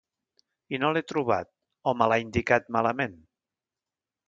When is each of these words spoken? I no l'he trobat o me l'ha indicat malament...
I 0.75 0.79
no 0.83 0.89
l'he 0.95 1.03
trobat 1.11 1.51
o 1.91 1.95
me 1.99 2.09
l'ha 2.13 2.19
indicat 2.25 2.67
malament... 2.79 3.17